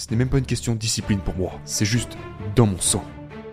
Ce 0.00 0.06
n'est 0.08 0.16
même 0.16 0.30
pas 0.30 0.38
une 0.38 0.46
question 0.46 0.72
de 0.72 0.78
discipline 0.78 1.18
pour 1.18 1.36
moi, 1.36 1.60
c'est 1.66 1.84
juste 1.84 2.16
dans 2.56 2.64
mon 2.64 2.80
sang. 2.80 3.04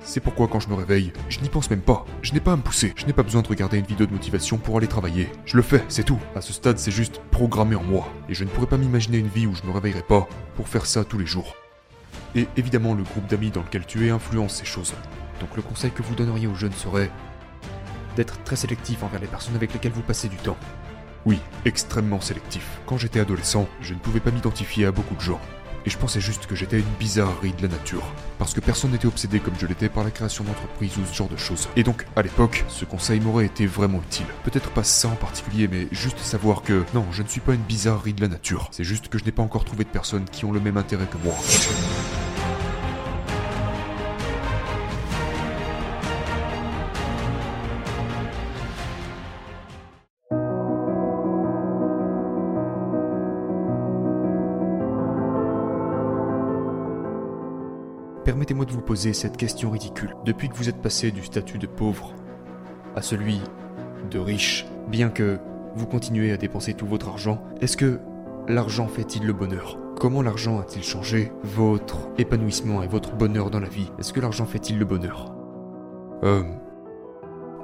C'est 0.02 0.22
pourquoi 0.22 0.48
quand 0.48 0.62
je 0.62 0.70
me 0.70 0.76
réveille, 0.76 1.12
je 1.28 1.42
n'y 1.42 1.50
pense 1.50 1.70
même 1.70 1.82
pas. 1.82 2.06
Je 2.22 2.32
n'ai 2.32 2.40
pas 2.40 2.54
à 2.54 2.56
me 2.56 2.62
pousser. 2.62 2.94
Je 2.96 3.06
n'ai 3.06 3.12
pas 3.12 3.24
besoin 3.24 3.42
de 3.42 3.50
regarder 3.50 3.78
une 3.78 3.86
vidéo 3.86 4.06
de 4.06 4.14
motivation 4.14 4.58
pour 4.58 4.78
aller 4.78 4.88
travailler. 4.88 5.30
Je 5.44 5.58
le 5.58 5.62
fais, 5.62 5.84
c'est 5.90 6.06
tout. 6.06 6.22
À 6.38 6.42
ce 6.42 6.54
stade, 6.54 6.78
c'est 6.78 6.90
juste 6.90 7.20
programmé 7.32 7.76
en 7.76 7.84
moi. 7.84 8.08
Et 8.30 8.34
je 8.34 8.46
ne 8.46 8.50
pourrais 8.50 8.68
pas 8.68 8.78
m'imaginer 8.78 9.18
une 9.18 9.28
vie 9.28 9.46
où 9.46 9.56
je 9.56 9.64
me 9.64 9.74
réveillerai 9.74 10.04
pas 10.04 10.26
pour 10.56 10.70
faire 10.70 10.86
ça 10.86 11.04
tous 11.04 11.18
les 11.18 11.26
jours. 11.26 11.54
Et 12.34 12.48
évidemment, 12.56 12.94
le 12.94 13.04
groupe 13.04 13.28
d'amis 13.28 13.52
dans 13.52 13.64
lequel 13.64 13.86
tu 13.86 14.08
es 14.08 14.10
influence 14.10 14.56
ces 14.56 14.66
choses. 14.66 14.94
Donc 15.42 15.54
le 15.58 15.62
conseil 15.62 15.92
que 15.92 16.02
vous 16.02 16.16
donneriez 16.16 16.48
aux 16.48 16.56
jeunes 16.56 16.72
serait 16.72 17.12
d'être 18.16 18.42
très 18.46 18.56
sélectif 18.56 19.04
envers 19.04 19.20
les 19.20 19.28
personnes 19.28 19.58
avec 19.58 19.74
lesquelles 19.74 19.92
vous 19.92 20.02
passez 20.02 20.30
du 20.30 20.38
temps. 20.38 20.58
Oui, 21.26 21.40
extrêmement 21.66 22.22
sélectif. 22.22 22.80
Quand 22.86 22.98
j'étais 22.98 23.20
adolescent, 23.20 23.68
je 23.82 23.94
ne 23.94 24.00
pouvais 24.00 24.22
pas 24.22 24.32
m'identifier 24.32 24.86
à 24.86 24.94
beaucoup 24.94 25.16
de 25.16 25.20
gens 25.20 25.42
et 25.88 25.90
je 25.90 25.98
pensais 25.98 26.20
juste 26.20 26.48
que 26.48 26.56
j'étais 26.56 26.80
une 26.80 26.96
bizarrerie 27.00 27.54
de 27.54 27.62
la 27.62 27.70
nature. 27.70 28.04
Parce 28.40 28.54
que 28.54 28.60
personne 28.60 28.92
n'était 28.92 29.08
obsédé 29.08 29.40
comme 29.40 29.54
je 29.58 29.66
l'étais 29.66 29.88
par 29.88 30.04
la 30.04 30.12
création 30.12 30.44
d'entreprises 30.44 30.98
ou 30.98 31.06
ce 31.06 31.16
genre 31.16 31.30
de 31.30 31.38
choses. 31.38 31.70
Et 31.78 31.84
donc, 31.84 32.06
à 32.18 32.24
l'époque, 32.24 32.66
ce 32.68 32.84
conseil 32.84 33.22
m'aurait 33.22 33.46
été 33.46 33.66
vraiment 33.66 34.00
utile. 34.00 34.26
Peut-être 34.44 34.70
pas 34.72 34.84
ça 34.84 35.08
en 35.08 35.16
particulier, 35.16 35.70
mais 35.70 35.88
juste 35.94 36.20
savoir 36.20 36.62
que 36.62 36.84
non, 36.94 37.06
je 37.14 37.24
ne 37.24 37.30
suis 37.30 37.40
pas 37.40 37.54
une 37.54 37.62
bizarrerie 37.62 38.14
de 38.14 38.20
la 38.20 38.28
nature. 38.28 38.68
C'est 38.74 38.84
juste 38.84 39.08
que 39.08 39.18
je 39.18 39.24
n'ai 39.24 39.32
pas 39.32 39.44
encore 39.44 39.64
trouvé 39.64 39.86
de 39.86 39.90
personnes 39.90 40.26
qui 40.26 40.44
ont 40.44 40.52
le 40.52 40.60
même 40.60 40.76
intérêt 40.76 41.08
que 41.08 41.18
moi. 41.24 41.36
Permettez-moi 58.48 58.66
de 58.66 58.72
vous 58.72 58.86
poser 58.86 59.12
cette 59.12 59.36
question 59.36 59.72
ridicule. 59.72 60.16
Depuis 60.24 60.48
que 60.48 60.56
vous 60.56 60.70
êtes 60.70 60.82
passé 60.82 61.12
du 61.12 61.22
statut 61.22 61.58
de 61.58 61.68
pauvre 61.68 62.14
à 62.96 63.02
celui 63.02 63.42
de 64.10 64.20
riche, 64.20 64.66
bien 64.88 65.10
que 65.10 65.38
vous 65.76 65.86
continuez 65.86 66.32
à 66.32 66.38
dépenser 66.38 66.74
tout 66.74 66.86
votre 66.86 67.10
argent, 67.10 67.44
est-ce 67.60 67.76
que 67.76 68.00
l'argent 68.48 68.88
fait-il 68.88 69.26
le 69.26 69.34
bonheur? 69.34 69.78
Comment 70.00 70.22
l'argent 70.22 70.62
a-t-il 70.62 70.82
changé 70.82 71.34
votre 71.44 71.98
épanouissement 72.18 72.82
et 72.84 72.88
votre 72.88 73.18
bonheur 73.18 73.50
dans 73.50 73.60
la 73.60 73.68
vie? 73.68 73.92
Est-ce 74.00 74.14
que 74.14 74.22
l'argent 74.22 74.46
fait-il 74.46 74.80
le 74.80 74.86
bonheur? 74.86 75.36
Euh... 76.24 76.44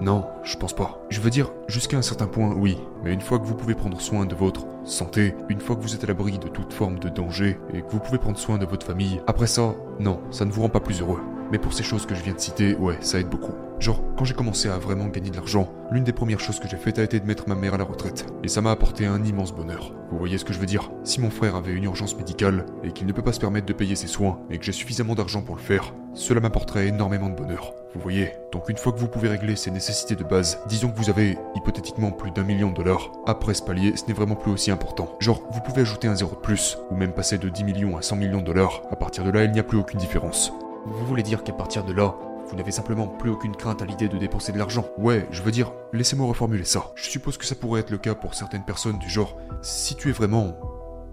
Non, 0.02 0.26
je 0.44 0.58
pense 0.58 0.76
pas. 0.76 1.02
Je 1.09 1.22
veux 1.22 1.30
dire, 1.30 1.54
jusqu'à 1.70 1.95
un 1.95 2.02
certain 2.02 2.28
point, 2.28 2.54
oui. 2.54 2.78
Mais 3.06 3.14
une 3.14 3.22
fois 3.22 3.39
que 3.39 3.45
vous 3.45 3.56
pouvez 3.56 3.73
prendre 3.73 4.02
soin 4.02 4.26
de 4.26 4.36
votre 4.36 4.66
santé, 4.86 5.36
une 5.50 5.59
fois 5.59 5.76
que 5.76 5.81
vous 5.81 5.95
êtes 5.95 6.03
à 6.03 6.08
l'abri 6.08 6.38
de 6.38 6.48
toute 6.48 6.73
forme 6.73 7.00
de 7.00 7.09
danger 7.09 7.58
et 7.73 7.81
que 7.81 7.89
vous 7.89 8.00
pouvez 8.00 8.17
prendre 8.17 8.38
soin 8.38 8.58
de 8.58 8.66
votre 8.66 8.86
famille, 8.86 9.22
après 9.28 9.48
ça, 9.48 9.76
non, 10.00 10.22
ça 10.31 10.45
ne 10.45 10.52
vous 10.52 10.62
rend 10.62 10.70
pas 10.70 10.80
plus 10.80 11.02
heureux. 11.02 11.22
Mais 11.54 11.59
pour 11.59 11.72
ces 11.72 11.84
choses 11.84 12.08
que 12.08 12.16
je 12.16 12.23
viens 12.23 12.34
de 12.34 12.40
citer, 12.40 12.73
ouais, 12.78 12.98
ça 13.02 13.20
aide 13.20 13.30
beaucoup. 13.30 13.52
Genre, 13.80 14.02
quand 14.18 14.26
j'ai 14.26 14.34
commencé 14.34 14.70
à 14.70 14.80
vraiment 14.80 15.06
gagner 15.06 15.30
de 15.30 15.36
l'argent, 15.36 15.72
l'une 15.92 16.04
des 16.04 16.12
premières 16.12 16.40
choses 16.40 16.60
que 16.60 16.68
j'ai 16.68 16.78
faites 16.78 16.98
a 16.98 17.04
été 17.04 17.20
de 17.20 17.28
mettre 17.28 17.48
ma 17.48 17.54
mère 17.54 17.76
à 17.76 17.78
la 17.78 17.84
retraite. 17.84 18.26
Et 18.44 18.48
ça 18.48 18.62
m'a 18.62 18.72
apporté 18.72 19.06
un 19.06 19.23
immense 19.23 19.54
bonheur. 19.54 19.94
Vous 20.10 20.18
voyez 20.18 20.40
ce 20.40 20.45
que 20.45 20.52
je 20.52 20.58
veux 20.58 20.66
dire? 20.66 20.90
Si 21.04 21.22
mon 21.22 21.30
frère 21.30 21.56
avait 21.56 21.73
une 21.73 21.84
urgence 21.84 22.18
médicale 22.18 22.66
et 22.84 22.92
qu'il 22.92 23.06
ne 23.06 23.14
peut 23.14 23.22
pas 23.22 23.34
se 23.34 23.40
permettre 23.40 23.68
de 23.68 23.73
payer 23.73 23.95
ses 23.95 24.08
soins 24.08 24.40
et 24.50 24.58
que 24.58 24.66
j'ai 24.66 24.72
suffisamment 24.72 25.14
d'argent 25.14 25.44
pour 25.44 25.56
le 25.56 25.62
faire, 25.62 25.94
cela 26.16 26.40
m'apporterait 26.40 26.88
énormément 26.88 27.30
de 27.30 27.36
bonheur. 27.36 27.76
Vous 27.94 28.02
voyez? 28.02 28.32
Donc 28.52 28.67
une 28.70 28.78
fois 28.78 28.92
que 28.92 28.98
vous 29.00 29.08
pouvez 29.08 29.30
régler 29.30 29.56
ces 29.56 29.70
nécessités 29.70 30.16
de 30.16 30.23
base, 30.23 30.58
disons 30.67 30.90
que 30.90 30.98
vous 30.98 31.12
avez 31.12 31.38
hypothétiquement 31.54 32.10
plus 32.10 32.32
d'un 32.32 32.42
million 32.42 32.72
de 32.72 32.78
dollars, 32.78 33.12
après 33.28 33.54
ce 33.54 33.62
palier, 33.62 33.95
ce 33.95 34.08
n'est 34.08 34.14
vraiment 34.14 34.36
plus 34.36 34.52
aussi 34.52 34.72
important. 34.72 35.16
Genre, 35.20 35.44
vous 35.52 35.62
pouvez 35.62 35.82
ajouter 35.82 36.08
un 36.08 36.16
zéro 36.16 36.32
de 36.32 36.42
plus, 36.42 36.80
ou 36.90 36.95
même 36.95 37.14
passer 37.14 37.38
de 37.38 37.48
10 37.48 37.64
millions 37.64 37.95
à 37.95 38.02
100 38.02 38.16
millions 38.16 38.42
de 38.42 38.45
dollars, 38.45 38.82
à 38.90 38.95
partir 38.95 39.23
de 39.23 39.30
là, 39.30 39.44
il 39.44 39.52
n'y 39.52 39.60
a 39.60 39.64
plus 39.64 39.78
aucune 39.78 40.00
différence. 40.00 40.52
Vous 40.86 41.05
voulez 41.05 41.23
dire 41.23 41.44
qu'à 41.44 41.54
partir 41.54 41.86
de 41.86 41.94
là, 41.94 42.16
vous 42.48 42.55
n'avez 42.58 42.71
simplement 42.71 43.08
plus 43.08 43.30
aucune 43.30 43.55
crainte 43.55 43.82
à 43.82 43.86
l'idée 43.86 44.10
de 44.10 44.17
dépenser 44.17 44.52
de 44.52 44.58
l'argent. 44.58 44.86
Ouais, 44.98 45.27
je 45.32 45.42
veux 45.42 45.52
dire, 45.52 45.71
laissez-moi 45.94 46.27
reformuler 46.27 46.66
ça. 46.66 46.92
Je 46.95 47.10
suppose 47.10 47.38
que 47.38 47.45
ça 47.45 47.55
pourrait 47.55 47.82
être 47.82 47.89
le 47.89 47.98
cas 47.98 48.16
pour 48.16 48.33
certaines 48.33 48.66
personnes 48.66 48.99
du 48.99 49.10
genre, 49.10 49.38
si 49.61 49.95
tu 49.95 50.10
es 50.10 50.11
vraiment... 50.11 50.54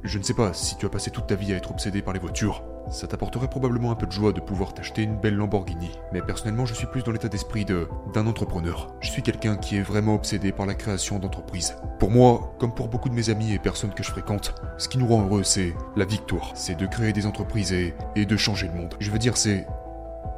Je 0.03 0.19
ne 0.19 0.23
sais 0.23 0.35
pas, 0.35 0.53
si 0.55 0.77
tu 0.77 0.87
as 0.87 0.89
passé 0.89 1.11
toute 1.11 1.27
ta 1.27 1.35
vie 1.35 1.53
à 1.53 1.57
être 1.57 1.71
obsédé 1.71 2.03
par 2.03 2.15
les 2.15 2.21
voitures, 2.21 2.65
ça 2.89 3.07
t'apporterait 3.07 3.49
probablement 3.49 3.91
un 3.91 3.95
peu 3.95 4.07
de 4.07 4.13
joie 4.13 4.33
de 4.33 4.41
pouvoir 4.41 4.75
t'acheter 4.75 5.03
une 5.03 5.17
belle 5.17 5.37
Lamborghini. 5.37 5.91
Mais 6.13 6.23
personnellement, 6.23 6.67
je 6.67 6.75
suis 6.75 6.87
plus 6.87 7.03
dans 7.03 7.13
l'état 7.13 7.29
d'esprit 7.29 7.65
de 7.65 7.89
d'un 8.15 8.27
entrepreneur. 8.27 8.89
Je 9.01 9.11
suis 9.11 9.23
quelqu'un 9.23 9.57
qui 9.57 9.77
est 9.77 9.83
vraiment 9.83 10.15
obsédé 10.15 10.53
par 10.53 10.67
la 10.67 10.75
création 10.75 11.19
d'entreprises. 11.19 11.77
Pour 11.99 12.11
moi, 12.11 12.55
comme 12.59 12.75
pour 12.75 12.89
beaucoup 12.89 13.09
de 13.09 13.15
mes 13.15 13.31
amis 13.31 13.53
et 13.53 13.59
personnes 13.59 13.95
que 13.95 14.03
je 14.03 14.11
fréquente, 14.11 14.55
ce 14.79 14.89
qui 14.89 14.99
nous 14.99 15.07
rend 15.07 15.25
heureux, 15.25 15.43
c'est 15.43 15.75
la 15.97 16.05
victoire. 16.05 16.53
C'est 16.55 16.77
de 16.77 16.87
créer 16.87 17.13
des 17.13 17.27
entreprises 17.27 17.73
et, 17.73 17.95
et 18.17 18.27
de 18.27 18.37
changer 18.37 18.69
le 18.69 18.75
monde. 18.75 18.95
Je 19.01 19.11
veux 19.11 19.19
dire, 19.19 19.37
c'est 19.37 19.67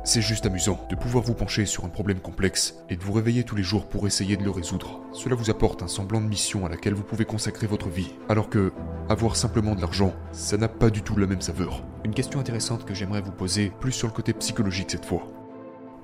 c'est 0.05 0.21
juste 0.21 0.47
amusant 0.47 0.85
de 0.91 0.97
pouvoir 0.97 1.23
vous 1.23 1.35
pencher 1.35 1.65
sur 1.65 1.85
un 1.85 1.89
problème 1.89 2.19
complexe 2.19 2.75
et 2.91 2.97
de 2.97 3.03
vous 3.03 3.13
réveiller 3.13 3.45
tous 3.45 3.55
les 3.55 3.63
jours 3.63 3.87
pour 3.87 4.07
essayer 4.07 4.37
de 4.37 4.43
le 4.43 4.51
résoudre. 4.51 5.01
Cela 5.13 5.37
vous 5.37 5.51
apporte 5.51 5.83
un 5.83 5.89
semblant 5.89 6.21
de 6.21 6.27
mission 6.27 6.67
à 6.67 6.69
laquelle 6.69 6.95
vous 6.95 7.05
pouvez 7.05 7.25
consacrer 7.25 7.69
votre 7.69 7.89
vie. 7.89 8.13
Alors 8.29 8.49
que 8.49 8.73
avoir 9.09 9.37
simplement 9.37 9.77
de 9.77 9.81
l'argent, 9.81 10.13
ça 10.33 10.57
n'a 10.57 10.69
pas 10.69 10.91
du 10.91 11.03
tout 11.03 11.17
la 11.17 11.29
même 11.29 11.41
saveur. 11.41 11.85
Une 12.05 12.15
question 12.15 12.41
intéressante 12.41 12.85
que 12.85 12.95
j'aimerais 12.95 13.21
vous 13.21 13.31
poser, 13.31 13.73
plus 13.81 13.93
sur 13.93 14.09
le 14.09 14.13
côté 14.13 14.33
psychologique 14.33 14.91
cette 14.91 15.07
fois. 15.07 15.29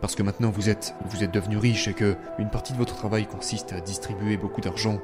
Parce 0.00 0.15
que 0.15 0.22
maintenant 0.22 0.50
vous 0.50 0.69
êtes, 0.69 0.94
vous 1.10 1.25
êtes 1.25 1.34
devenu 1.34 1.56
riche 1.56 1.88
et 1.88 1.94
que 1.94 2.16
une 2.38 2.50
partie 2.50 2.72
de 2.72 2.78
votre 2.78 2.94
travail 2.94 3.26
consiste 3.26 3.72
à 3.72 3.80
distribuer 3.80 4.36
beaucoup 4.36 4.60
d'argent. 4.60 5.00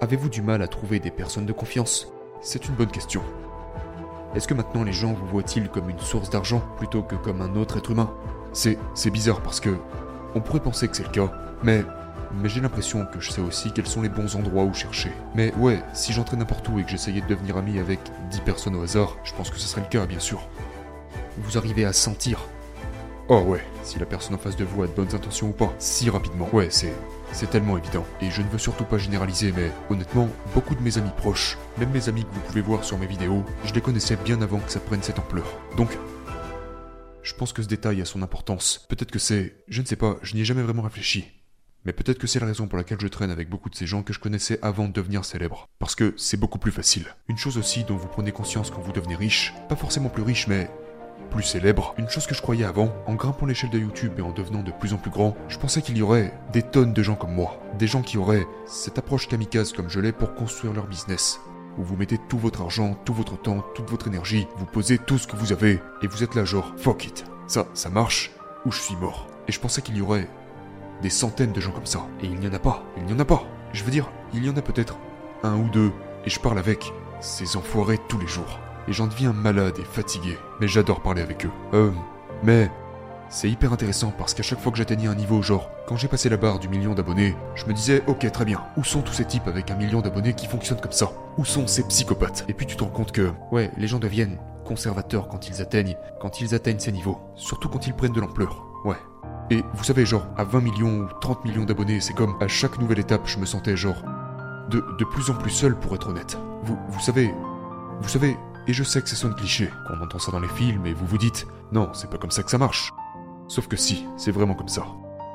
Avez-vous 0.00 0.28
du 0.28 0.42
mal 0.42 0.62
à 0.62 0.68
trouver 0.68 0.98
des 0.98 1.12
personnes 1.12 1.46
de 1.46 1.52
confiance? 1.52 2.08
C'est 2.40 2.66
une 2.66 2.74
bonne 2.74 2.90
question. 2.90 3.22
Est-ce 4.34 4.46
que 4.46 4.54
maintenant 4.54 4.84
les 4.84 4.92
gens 4.92 5.12
vous 5.12 5.26
voient-ils 5.26 5.68
comme 5.68 5.88
une 5.90 5.98
source 5.98 6.30
d'argent 6.30 6.62
plutôt 6.76 7.02
que 7.02 7.14
comme 7.14 7.40
un 7.40 7.56
autre 7.56 7.78
être 7.78 7.90
humain? 7.90 8.12
C'est 8.52 8.78
c'est 8.94 9.10
bizarre 9.10 9.40
parce 9.40 9.60
que 9.60 9.76
on 10.34 10.40
pourrait 10.40 10.60
penser 10.60 10.88
que 10.88 10.96
c'est 10.96 11.04
le 11.04 11.10
cas, 11.10 11.32
mais 11.62 11.84
mais 12.34 12.48
j'ai 12.48 12.60
l'impression 12.60 13.06
que 13.06 13.20
je 13.20 13.30
sais 13.30 13.40
aussi 13.40 13.72
quels 13.72 13.86
sont 13.86 14.02
les 14.02 14.08
bons 14.08 14.36
endroits 14.36 14.64
où 14.64 14.74
chercher. 14.74 15.12
Mais 15.34 15.52
ouais, 15.54 15.82
si 15.94 16.12
j'entrais 16.12 16.36
n'importe 16.36 16.68
où 16.68 16.78
et 16.78 16.84
que 16.84 16.90
j'essayais 16.90 17.20
de 17.22 17.26
devenir 17.26 17.56
ami 17.56 17.78
avec 17.78 18.00
10 18.30 18.40
personnes 18.40 18.76
au 18.76 18.82
hasard, 18.82 19.16
je 19.24 19.32
pense 19.32 19.50
que 19.50 19.58
ce 19.58 19.66
serait 19.66 19.80
le 19.80 19.88
cas, 19.88 20.06
bien 20.06 20.18
sûr. 20.18 20.40
Vous 21.38 21.56
arrivez 21.56 21.84
à 21.84 21.92
sentir. 21.92 22.40
Oh 23.28 23.40
ouais, 23.40 23.64
si 23.82 23.98
la 23.98 24.06
personne 24.06 24.34
en 24.34 24.38
face 24.38 24.56
de 24.56 24.64
vous 24.64 24.82
a 24.82 24.86
de 24.86 24.92
bonnes 24.92 25.14
intentions 25.14 25.48
ou 25.48 25.52
pas, 25.52 25.72
si 25.78 26.10
rapidement. 26.10 26.48
Ouais, 26.52 26.68
c'est 26.70 26.92
c'est 27.32 27.50
tellement 27.50 27.78
évident. 27.78 28.06
Et 28.20 28.30
je 28.30 28.42
ne 28.42 28.48
veux 28.48 28.58
surtout 28.58 28.84
pas 28.84 28.98
généraliser, 28.98 29.52
mais 29.52 29.70
honnêtement, 29.90 30.28
beaucoup 30.54 30.74
de 30.74 30.82
mes 30.82 30.98
amis 30.98 31.10
proches, 31.16 31.56
même 31.78 31.90
mes 31.90 32.08
amis 32.08 32.24
que 32.24 32.34
vous 32.34 32.40
pouvez 32.40 32.60
voir 32.60 32.84
sur 32.84 32.98
mes 32.98 33.06
vidéos, 33.06 33.44
je 33.64 33.74
les 33.74 33.80
connaissais 33.80 34.16
bien 34.16 34.40
avant 34.42 34.58
que 34.58 34.70
ça 34.70 34.80
prenne 34.80 35.02
cette 35.02 35.18
ampleur. 35.18 35.46
Donc, 35.76 35.96
je 37.22 37.34
pense 37.34 37.52
que 37.52 37.62
ce 37.62 37.68
détail 37.68 38.00
a 38.00 38.04
son 38.04 38.22
importance. 38.22 38.86
Peut-être 38.88 39.10
que 39.10 39.18
c'est... 39.18 39.54
Je 39.68 39.82
ne 39.82 39.86
sais 39.86 39.96
pas, 39.96 40.16
je 40.22 40.34
n'y 40.34 40.40
ai 40.40 40.44
jamais 40.44 40.62
vraiment 40.62 40.82
réfléchi. 40.82 41.26
Mais 41.84 41.92
peut-être 41.92 42.18
que 42.18 42.26
c'est 42.26 42.40
la 42.40 42.46
raison 42.46 42.66
pour 42.66 42.76
laquelle 42.76 43.00
je 43.00 43.06
traîne 43.06 43.30
avec 43.30 43.48
beaucoup 43.48 43.70
de 43.70 43.74
ces 43.74 43.86
gens 43.86 44.02
que 44.02 44.12
je 44.12 44.18
connaissais 44.18 44.58
avant 44.62 44.88
de 44.88 44.92
devenir 44.92 45.24
célèbre. 45.24 45.68
Parce 45.78 45.94
que 45.94 46.14
c'est 46.16 46.36
beaucoup 46.36 46.58
plus 46.58 46.72
facile. 46.72 47.06
Une 47.28 47.38
chose 47.38 47.56
aussi 47.56 47.84
dont 47.84 47.96
vous 47.96 48.08
prenez 48.08 48.32
conscience 48.32 48.70
quand 48.70 48.80
vous 48.80 48.92
devenez 48.92 49.14
riche, 49.14 49.54
pas 49.68 49.76
forcément 49.76 50.08
plus 50.08 50.22
riche, 50.22 50.48
mais 50.48 50.70
plus 51.30 51.42
célèbre, 51.42 51.94
une 51.98 52.08
chose 52.08 52.26
que 52.26 52.34
je 52.34 52.42
croyais 52.42 52.64
avant, 52.64 52.92
en 53.06 53.14
grimpant 53.14 53.46
l'échelle 53.46 53.70
de 53.70 53.78
YouTube 53.78 54.12
et 54.18 54.22
en 54.22 54.32
devenant 54.32 54.62
de 54.62 54.72
plus 54.72 54.92
en 54.92 54.96
plus 54.96 55.10
grand, 55.10 55.36
je 55.48 55.58
pensais 55.58 55.82
qu'il 55.82 55.96
y 55.96 56.02
aurait 56.02 56.32
des 56.52 56.62
tonnes 56.62 56.92
de 56.92 57.02
gens 57.02 57.14
comme 57.14 57.34
moi, 57.34 57.60
des 57.78 57.86
gens 57.86 58.02
qui 58.02 58.18
auraient 58.18 58.46
cette 58.66 58.98
approche 58.98 59.28
kamikaze 59.28 59.72
comme 59.72 59.88
je 59.88 60.00
l'ai 60.00 60.12
pour 60.12 60.34
construire 60.34 60.72
leur 60.72 60.86
business, 60.86 61.40
où 61.78 61.82
vous 61.82 61.96
mettez 61.96 62.18
tout 62.28 62.38
votre 62.38 62.62
argent, 62.62 62.96
tout 63.04 63.14
votre 63.14 63.40
temps, 63.40 63.64
toute 63.74 63.90
votre 63.90 64.08
énergie, 64.08 64.46
vous 64.56 64.66
posez 64.66 64.98
tout 64.98 65.18
ce 65.18 65.26
que 65.26 65.36
vous 65.36 65.52
avez, 65.52 65.80
et 66.02 66.06
vous 66.06 66.22
êtes 66.22 66.34
là 66.34 66.44
genre, 66.44 66.72
fuck 66.76 67.06
it, 67.06 67.24
ça, 67.46 67.66
ça 67.74 67.90
marche, 67.90 68.30
ou 68.64 68.72
je 68.72 68.80
suis 68.80 68.96
mort. 68.96 69.26
Et 69.46 69.52
je 69.52 69.60
pensais 69.60 69.82
qu'il 69.82 69.96
y 69.96 70.02
aurait 70.02 70.28
des 71.02 71.10
centaines 71.10 71.52
de 71.52 71.60
gens 71.60 71.72
comme 71.72 71.86
ça, 71.86 72.06
et 72.22 72.26
il 72.26 72.38
n'y 72.38 72.48
en 72.48 72.54
a 72.54 72.58
pas, 72.58 72.82
il 72.96 73.04
n'y 73.04 73.12
en 73.12 73.20
a 73.20 73.24
pas. 73.24 73.44
Je 73.72 73.84
veux 73.84 73.90
dire, 73.90 74.10
il 74.34 74.44
y 74.44 74.50
en 74.50 74.56
a 74.56 74.62
peut-être 74.62 74.98
un 75.42 75.56
ou 75.56 75.68
deux, 75.68 75.92
et 76.24 76.30
je 76.30 76.40
parle 76.40 76.58
avec 76.58 76.92
ces 77.20 77.56
enfoirés 77.56 77.98
tous 78.08 78.18
les 78.18 78.26
jours 78.26 78.58
et 78.88 78.92
j'en 78.92 79.06
deviens 79.06 79.32
malade 79.32 79.74
et 79.78 79.84
fatigué. 79.84 80.38
Mais 80.60 80.68
j'adore 80.68 81.00
parler 81.00 81.22
avec 81.22 81.44
eux. 81.44 81.50
Euh, 81.74 81.90
mais 82.42 82.70
c'est 83.28 83.50
hyper 83.50 83.72
intéressant 83.72 84.12
parce 84.16 84.32
qu'à 84.32 84.42
chaque 84.42 84.60
fois 84.60 84.72
que 84.72 84.78
j'atteignais 84.78 85.08
un 85.08 85.14
niveau 85.14 85.42
genre, 85.42 85.70
quand 85.86 85.96
j'ai 85.96 86.08
passé 86.08 86.28
la 86.28 86.38
barre 86.38 86.58
du 86.58 86.68
million 86.68 86.94
d'abonnés, 86.94 87.36
je 87.54 87.66
me 87.66 87.74
disais 87.74 88.02
ok 88.06 88.30
très 88.32 88.44
bien, 88.44 88.62
où 88.76 88.84
sont 88.84 89.02
tous 89.02 89.12
ces 89.12 89.26
types 89.26 89.46
avec 89.46 89.70
un 89.70 89.76
million 89.76 90.00
d'abonnés 90.00 90.32
qui 90.32 90.46
fonctionnent 90.46 90.80
comme 90.80 90.92
ça? 90.92 91.10
Où 91.36 91.44
sont 91.44 91.66
ces 91.66 91.86
psychopathes? 91.86 92.44
Et 92.48 92.54
puis 92.54 92.66
tu 92.66 92.76
te 92.76 92.82
rends 92.82 92.90
compte 92.90 93.12
que, 93.12 93.30
ouais, 93.52 93.70
les 93.76 93.86
gens 93.86 93.98
deviennent 93.98 94.38
conservateurs 94.64 95.28
quand 95.28 95.48
ils 95.48 95.60
atteignent, 95.60 95.96
quand 96.20 96.40
ils 96.40 96.54
atteignent 96.54 96.78
ces 96.78 96.92
niveaux, 96.92 97.18
surtout 97.36 97.68
quand 97.68 97.86
ils 97.86 97.94
prennent 97.94 98.12
de 98.12 98.20
l'ampleur. 98.20 98.64
Ouais. 98.84 98.96
Et 99.50 99.62
vous 99.74 99.84
savez, 99.84 100.04
genre, 100.04 100.26
à 100.36 100.44
20 100.44 100.60
millions 100.60 100.98
ou 101.00 101.08
30 101.20 101.44
millions 101.44 101.64
d'abonnés, 101.64 102.00
c'est 102.00 102.12
comme 102.12 102.36
à 102.40 102.48
chaque 102.48 102.78
nouvelle 102.78 102.98
étape, 102.98 103.22
je 103.26 103.38
me 103.38 103.46
sentais 103.46 103.76
genre 103.76 104.02
de, 104.70 104.84
de 104.98 105.04
plus 105.04 105.30
en 105.30 105.34
plus 105.34 105.50
seul 105.50 105.74
pour 105.74 105.94
être 105.94 106.08
honnête. 106.08 106.38
Vous, 106.64 106.78
vous 106.88 107.00
savez, 107.00 107.32
vous 108.00 108.08
savez, 108.08 108.36
et 108.68 108.72
je 108.74 108.84
sais 108.84 109.00
que 109.00 109.08
ça 109.08 109.16
sonne 109.16 109.34
cliché, 109.34 109.70
qu'on 109.86 110.00
entend 110.00 110.18
ça 110.18 110.30
dans 110.30 110.40
les 110.40 110.48
films 110.48 110.86
et 110.86 110.92
vous 110.92 111.06
vous 111.06 111.18
dites 111.18 111.46
non, 111.72 111.90
c'est 111.94 112.10
pas 112.10 112.18
comme 112.18 112.30
ça 112.30 112.42
que 112.42 112.50
ça 112.50 112.58
marche. 112.58 112.92
Sauf 113.48 113.66
que 113.66 113.76
si, 113.76 114.04
c'est 114.18 114.30
vraiment 114.30 114.54
comme 114.54 114.68
ça. 114.68 114.86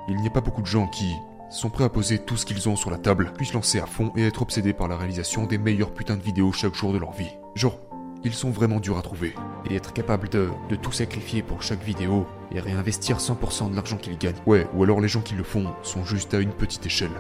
Il 0.08 0.18
n'y 0.18 0.28
a 0.28 0.32
pas 0.32 0.42
beaucoup 0.42 0.62
de 0.62 0.68
gens 0.68 0.88
qui 0.88 1.12
sont 1.50 1.72
prêts 1.72 1.84
à 1.84 1.90
poser 1.90 2.20
tout 2.20 2.38
ce 2.38 2.46
qu'ils 2.46 2.70
ont 2.70 2.76
sur 2.76 2.92
la 2.92 3.00
table, 3.00 3.34
puis 3.36 3.48
se 3.48 3.54
lancer 3.54 3.80
à 3.80 3.88
fond 3.88 4.12
et 4.16 4.26
être 4.26 4.44
obsédés 4.44 4.74
par 4.74 4.88
la 4.88 4.98
réalisation 4.98 5.46
des 5.46 5.58
meilleures 5.58 5.94
putains 5.94 6.18
de 6.18 6.22
vidéos 6.22 6.52
chaque 6.52 6.76
jour 6.76 6.94
de 6.94 7.00
leur 7.00 7.12
vie. 7.12 7.30
Genre, 7.56 7.80
ils 8.24 8.34
sont 8.34 8.52
vraiment 8.52 8.80
durs 8.80 8.98
à 8.98 9.02
trouver. 9.02 9.34
Et 9.70 9.76
être 9.76 9.94
capable 9.94 10.30
de, 10.30 10.50
de 10.70 10.76
tout 10.76 10.92
sacrifier 10.92 11.42
pour 11.42 11.64
chaque 11.64 11.84
vidéo 11.84 12.28
et 12.52 12.60
réinvestir 12.60 13.18
100% 13.18 13.72
de 13.72 13.76
l'argent 13.76 13.98
qu'ils 13.98 14.18
gagnent. 14.18 14.36
Ouais, 14.46 14.68
ou 14.76 14.84
alors 14.84 15.02
les 15.02 15.08
gens 15.08 15.22
qui 15.22 15.34
le 15.34 15.44
font 15.44 15.74
sont 15.82 16.06
juste 16.06 16.34
à 16.36 16.40
une 16.40 16.54
petite 16.54 16.86
échelle. 16.86 17.12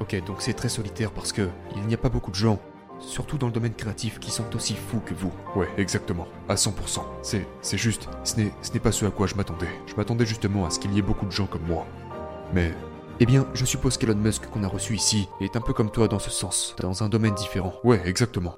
Ok, 0.00 0.22
donc 0.24 0.36
c'est 0.40 0.54
très 0.54 0.68
solitaire 0.68 1.12
parce 1.12 1.32
que 1.32 1.48
il 1.76 1.82
n'y 1.82 1.94
a 1.94 1.98
pas 1.98 2.08
beaucoup 2.08 2.30
de 2.30 2.36
gens, 2.36 2.58
surtout 2.98 3.38
dans 3.38 3.46
le 3.46 3.52
domaine 3.52 3.74
créatif, 3.74 4.18
qui 4.18 4.30
sont 4.30 4.54
aussi 4.54 4.74
fous 4.74 5.00
que 5.04 5.14
vous. 5.14 5.32
Ouais, 5.54 5.68
exactement, 5.76 6.26
à 6.48 6.54
100%. 6.54 7.00
C'est, 7.22 7.46
c'est 7.62 7.78
juste, 7.78 8.08
ce 8.24 8.36
n'est, 8.36 8.52
ce 8.62 8.72
n'est 8.72 8.80
pas 8.80 8.92
ce 8.92 9.06
à 9.06 9.10
quoi 9.10 9.26
je 9.26 9.34
m'attendais. 9.34 9.68
Je 9.86 9.94
m'attendais 9.94 10.26
justement 10.26 10.66
à 10.66 10.70
ce 10.70 10.78
qu'il 10.78 10.92
y 10.94 10.98
ait 10.98 11.02
beaucoup 11.02 11.26
de 11.26 11.32
gens 11.32 11.46
comme 11.46 11.66
moi. 11.66 11.86
Mais 12.52 12.72
eh 13.18 13.26
bien, 13.26 13.46
je 13.54 13.64
suppose 13.64 13.96
qu'Elon 13.96 14.16
Musk 14.16 14.46
qu'on 14.50 14.62
a 14.62 14.68
reçu 14.68 14.94
ici 14.94 15.28
est 15.40 15.56
un 15.56 15.60
peu 15.60 15.72
comme 15.72 15.90
toi 15.90 16.06
dans 16.06 16.18
ce 16.18 16.30
sens, 16.30 16.76
dans 16.78 17.02
un 17.02 17.08
domaine 17.08 17.34
différent. 17.34 17.72
Ouais, 17.82 18.02
exactement. 18.04 18.54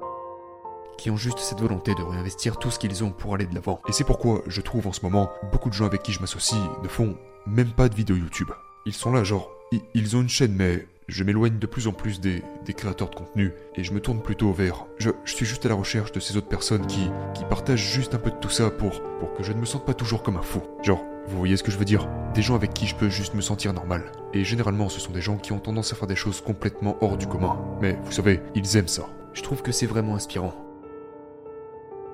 Qui 0.97 1.11
ont 1.11 1.17
juste 1.17 1.39
cette 1.39 1.61
volonté 1.61 1.95
de 1.95 2.03
réinvestir 2.03 2.57
tout 2.57 2.71
ce 2.73 2.79
qu'ils 2.81 3.05
ont 3.05 3.11
pour 3.11 3.35
aller 3.35 3.47
de 3.47 3.55
l'avant. 3.55 3.81
Et 3.89 3.93
c'est 3.93 4.03
pourquoi 4.03 4.43
je 4.49 4.61
trouve 4.61 4.89
en 4.89 4.93
ce 4.93 5.03
moment, 5.03 5.31
beaucoup 5.53 5.69
de 5.69 5.75
gens 5.75 5.87
avec 5.87 6.03
qui 6.03 6.13
je 6.13 6.21
m'associe 6.21 6.61
ne 6.83 6.89
font 6.89 7.17
même 7.47 7.71
pas 7.71 7.89
de 7.89 7.95
vidéos 7.95 8.17
YouTube. 8.17 8.51
Ils 8.85 8.93
sont 8.93 9.13
là, 9.13 9.23
genre, 9.23 9.49
ils 9.95 10.17
ont 10.17 10.23
une 10.23 10.29
chaîne, 10.29 10.55
mais 10.55 10.87
je 11.09 11.25
m'éloigne 11.25 11.59
de 11.59 11.67
plus 11.67 11.89
en 11.89 11.93
plus 11.93 12.21
des, 12.21 12.43
des 12.67 12.75
créateurs 12.75 13.09
de 13.09 13.15
contenu 13.15 13.53
et 13.77 13.83
je 13.83 13.93
me 13.93 14.01
tourne 14.01 14.21
plutôt 14.21 14.53
vers. 14.53 14.87
Je, 14.99 15.11
je 15.25 15.35
suis 15.35 15.47
juste 15.47 15.65
à 15.65 15.71
la 15.71 15.75
recherche 15.75 16.13
de 16.13 16.21
ces 16.21 16.37
autres 16.37 16.49
personnes 16.49 16.87
qui, 16.87 17.11
partagent 17.49 17.93
juste 17.93 18.15
un 18.15 18.19
peu 18.19 18.31
de 18.31 18.37
tout 18.37 18.51
ça 18.51 18.71
pour, 18.71 19.01
pour 19.19 19.33
que 19.33 19.43
je 19.43 19.53
ne 19.53 19.59
me 19.59 19.65
sente 19.65 19.87
pas 19.87 19.95
toujours 19.95 20.23
comme 20.23 20.37
un 20.37 20.43
fou. 20.43 20.61
Genre, 20.83 21.03
vous 21.27 21.39
voyez 21.39 21.57
ce 21.57 21.63
que 21.63 21.71
je 21.71 21.79
veux 21.79 21.87
dire? 21.87 22.07
Des 22.35 22.43
gens 22.43 22.55
avec 22.55 22.75
qui 22.75 22.87
je 22.87 22.95
peux 22.95 23.09
juste 23.09 23.33
me 23.33 23.41
sentir 23.41 23.73
normal. 23.73 24.13
Et 24.35 24.45
généralement, 24.45 24.91
ce 24.91 25.01
sont 25.01 25.13
des 25.13 25.23
gens 25.23 25.39
qui 25.39 25.53
ont 25.53 25.61
tendance 25.61 25.93
à 25.93 25.97
faire 25.97 26.07
des 26.07 26.15
choses 26.15 26.43
complètement 26.43 26.99
hors 27.01 27.17
du 27.17 27.27
commun. 27.27 27.59
Mais 27.81 27.99
vous 28.05 28.13
savez, 28.13 28.43
ils 28.55 28.77
aiment 28.77 28.87
ça. 28.87 29.09
Je 29.33 29.43
trouve 29.43 29.63
que 29.63 29.73
c'est 29.73 29.87
vraiment 29.87 30.15
inspirant. 30.15 30.55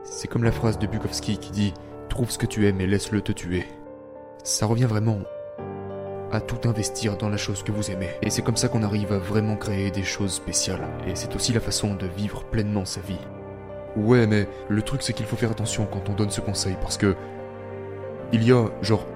C'est 0.05 0.29
comme 0.29 0.45
la 0.45 0.53
phrase 0.53 0.79
de 0.79 0.87
Bukowski 0.87 1.39
qui 1.39 1.51
dit 1.51 1.75
Trouve 2.09 2.31
ce 2.31 2.39
que 2.39 2.47
tu 2.47 2.69
aimes 2.69 2.81
et 2.81 2.87
laisse-le 2.87 3.23
te 3.23 3.33
tuer. 3.33 3.65
Ça 4.45 4.67
revient 4.67 4.85
vraiment 4.85 5.19
tout 6.41 6.69
investir 6.69 7.17
dans 7.17 7.29
la 7.29 7.37
chose 7.37 7.63
que 7.63 7.73
vous 7.73 7.91
aimez. 7.91 8.11
Et 8.23 8.31
c'est 8.31 8.43
comme 8.43 8.57
ça 8.57 8.69
qu'on 8.69 8.83
arrive 8.83 9.13
à 9.13 9.19
vraiment 9.19 9.57
créer 9.57 9.91
des 9.91 10.03
choses 10.03 10.33
spéciales. 10.33 10.87
Et 11.07 11.15
c'est 11.15 11.35
aussi 11.35 11.53
la 11.53 11.61
façon 11.61 11.95
de 11.95 12.07
vivre 12.07 12.45
pleinement 12.45 12.85
sa 12.85 13.01
vie. 13.01 13.19
Ouais, 13.97 14.27
mais 14.27 14.49
le 14.69 14.83
truc 14.83 15.03
c'est 15.03 15.13
qu'il 15.13 15.27
faut 15.27 15.37
faire 15.37 15.53
attention 15.53 15.87
quand 15.87 16.09
on 16.09 16.15
donne 16.15 16.31
ce 16.31 16.41
conseil 16.41 16.77
parce 16.81 16.97
que 16.97 17.15
il 18.33 18.43
y 18.43 18.53
a, 18.53 18.67
genre, 18.83 19.07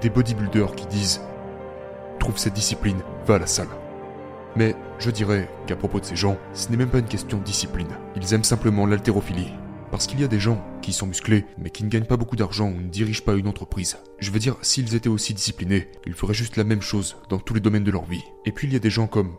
des 0.00 0.10
bodybuilders 0.10 0.74
qui 0.74 0.86
disent 0.86 1.20
Trouve 2.18 2.38
cette 2.38 2.54
discipline, 2.54 3.02
va 3.26 3.36
à 3.36 3.38
la 3.38 3.46
salle. 3.46 3.68
Mais 4.56 4.76
je 4.98 5.10
dirais 5.10 5.48
qu'à 5.66 5.76
propos 5.76 6.00
de 6.00 6.04
ces 6.04 6.16
gens, 6.16 6.36
ce 6.52 6.68
n'est 6.70 6.76
même 6.76 6.88
pas 6.88 6.98
une 6.98 7.06
question 7.06 7.38
de 7.38 7.42
discipline. 7.42 7.88
Ils 8.14 8.34
aiment 8.34 8.44
simplement 8.44 8.86
l'haltérophilie. 8.86 9.52
Parce 9.94 10.08
qu'il 10.08 10.20
y 10.20 10.24
a 10.24 10.28
des 10.28 10.40
gens 10.40 10.60
qui 10.82 10.92
sont 10.92 11.06
musclés, 11.06 11.44
mais 11.56 11.70
qui 11.70 11.84
ne 11.84 11.88
gagnent 11.88 12.04
pas 12.04 12.16
beaucoup 12.16 12.34
d'argent 12.34 12.66
ou 12.66 12.80
ne 12.80 12.88
dirigent 12.88 13.22
pas 13.22 13.34
une 13.34 13.46
entreprise. 13.46 13.96
Je 14.18 14.32
veux 14.32 14.40
dire, 14.40 14.56
s'ils 14.60 14.96
étaient 14.96 15.08
aussi 15.08 15.34
disciplinés, 15.34 15.88
ils 16.04 16.14
feraient 16.14 16.34
juste 16.34 16.56
la 16.56 16.64
même 16.64 16.82
chose 16.82 17.16
dans 17.28 17.38
tous 17.38 17.54
les 17.54 17.60
domaines 17.60 17.84
de 17.84 17.92
leur 17.92 18.04
vie. 18.04 18.24
Et 18.44 18.50
puis 18.50 18.66
il 18.66 18.72
y 18.72 18.76
a 18.76 18.80
des 18.80 18.90
gens 18.90 19.06
comme 19.06 19.36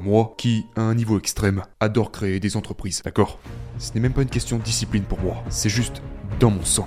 moi, 0.00 0.34
qui, 0.38 0.66
à 0.76 0.82
un 0.82 0.94
niveau 0.94 1.18
extrême, 1.18 1.64
adorent 1.80 2.12
créer 2.12 2.38
des 2.38 2.56
entreprises, 2.56 3.02
d'accord? 3.04 3.40
Ce 3.78 3.92
n'est 3.92 3.98
même 3.98 4.12
pas 4.12 4.22
une 4.22 4.28
question 4.28 4.58
de 4.58 4.62
discipline 4.62 5.02
pour 5.02 5.18
moi, 5.18 5.42
c'est 5.48 5.68
juste 5.68 6.00
dans 6.38 6.50
mon 6.50 6.64
sang. 6.64 6.86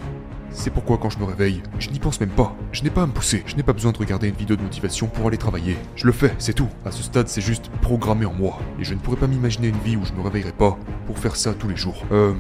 C'est 0.52 0.70
pourquoi 0.70 0.98
quand 0.98 1.10
je 1.10 1.20
me 1.20 1.26
réveille, 1.26 1.62
je 1.80 1.90
n'y 1.90 2.00
pense 2.00 2.22
même 2.22 2.30
pas. 2.30 2.56
Je 2.72 2.82
n'ai 2.82 2.92
pas 2.92 3.04
à 3.04 3.08
me 3.08 3.12
pousser. 3.12 3.44
Je 3.46 3.58
n'ai 3.58 3.64
pas 3.64 3.74
besoin 3.74 3.92
de 3.92 3.98
regarder 3.98 4.30
une 4.30 4.36
vidéo 4.36 4.56
de 4.56 4.62
motivation 4.62 5.08
pour 5.08 5.28
aller 5.28 5.38
travailler. 5.38 5.76
Je 5.98 6.06
le 6.06 6.14
fais, 6.14 6.34
c'est 6.40 6.54
tout. 6.54 6.70
À 6.86 6.92
ce 6.92 7.04
stade, 7.04 7.28
c'est 7.28 7.42
juste 7.42 7.70
programmé 7.82 8.26
en 8.26 8.34
moi. 8.34 8.58
Et 8.80 8.86
je 8.86 8.94
ne 8.94 9.00
pourrais 9.00 9.18
pas 9.18 9.28
m'imaginer 9.28 9.68
une 9.68 9.80
vie 9.80 9.98
où 9.98 10.06
je 10.06 10.14
me 10.14 10.22
réveillerais 10.22 10.54
pas 10.54 10.80
pour 11.08 11.20
faire 11.20 11.36
ça 11.36 11.54
tous 11.54 11.68
les 11.68 11.76
jours. 11.76 12.06
Euh... 12.14 12.34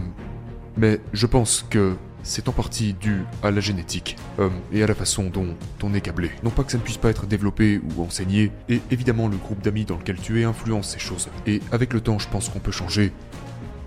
Mais 0.77 0.99
je 1.13 1.25
pense 1.25 1.65
que 1.69 1.95
c'est 2.23 2.47
en 2.49 2.51
partie 2.51 2.93
dû 2.93 3.23
à 3.43 3.51
la 3.51 3.61
génétique 3.61 4.15
euh, 4.39 4.49
et 4.71 4.83
à 4.83 4.87
la 4.87 4.95
façon 4.95 5.23
dont 5.25 5.55
on 5.83 5.93
est 5.93 6.01
câblé. 6.01 6.31
Non 6.43 6.49
pas 6.51 6.63
que 6.63 6.71
ça 6.71 6.77
ne 6.77 6.83
puisse 6.83 6.97
pas 6.97 7.09
être 7.09 7.25
développé 7.25 7.81
ou 7.95 8.03
enseigné, 8.03 8.51
et 8.69 8.81
évidemment 8.91 9.27
le 9.27 9.37
groupe 9.37 9.61
d'amis 9.61 9.85
dans 9.85 9.97
lequel 9.97 10.17
tu 10.17 10.39
es 10.39 10.43
influence 10.43 10.89
ces 10.89 10.99
choses. 10.99 11.29
Et 11.47 11.61
avec 11.71 11.93
le 11.93 12.01
temps, 12.01 12.19
je 12.19 12.27
pense 12.29 12.49
qu'on 12.49 12.59
peut 12.59 12.71
changer. 12.71 13.11